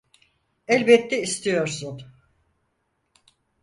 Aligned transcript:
Elbette 0.67 1.21
istiyorsun. 1.21 2.01